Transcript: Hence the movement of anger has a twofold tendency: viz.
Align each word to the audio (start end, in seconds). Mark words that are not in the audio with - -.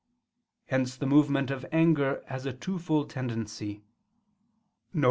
Hence 0.65 0.95
the 0.95 1.05
movement 1.05 1.51
of 1.51 1.63
anger 1.71 2.23
has 2.25 2.47
a 2.47 2.53
twofold 2.53 3.11
tendency: 3.11 3.83
viz. 4.93 4.99